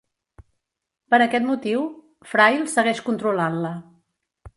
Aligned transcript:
Per 1.13 1.19
aquest 1.25 1.45
motiu, 1.49 1.83
Frail 2.31 2.65
segueix 2.77 3.03
controlant-la. 3.11 3.75